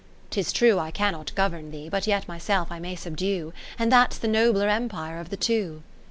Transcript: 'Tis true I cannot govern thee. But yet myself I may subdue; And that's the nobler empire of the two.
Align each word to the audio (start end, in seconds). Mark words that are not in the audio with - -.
'Tis 0.31 0.51
true 0.51 0.79
I 0.79 0.89
cannot 0.89 1.31
govern 1.35 1.69
thee. 1.69 1.87
But 1.87 2.07
yet 2.07 2.27
myself 2.27 2.71
I 2.71 2.79
may 2.79 2.95
subdue; 2.95 3.53
And 3.77 3.91
that's 3.91 4.17
the 4.17 4.27
nobler 4.27 4.67
empire 4.67 5.19
of 5.19 5.29
the 5.29 5.37
two. 5.37 5.83